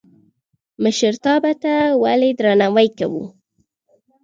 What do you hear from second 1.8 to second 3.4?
ولې درناوی کوو؟